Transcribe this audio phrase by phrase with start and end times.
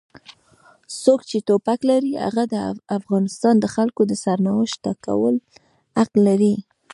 [1.01, 2.55] څوک چې ټوپک لري هغه د
[2.97, 5.31] افغانستان د خلکو د سرنوشت ټاکلو
[5.97, 6.53] حق لري.